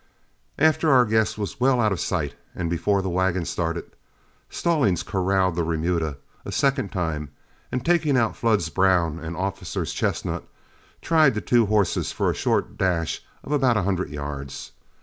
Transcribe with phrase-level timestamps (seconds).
[0.57, 3.91] After our guest was well out of sight, and before the wagon started,
[4.49, 7.29] Stallings corralled the remuda a second time,
[7.71, 10.43] and taking out Flood's brown and Officer's chestnut,
[11.03, 14.71] tried the two horses for a short dash of about a hundred yards.